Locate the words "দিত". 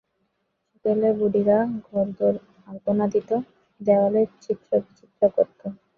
3.13-3.29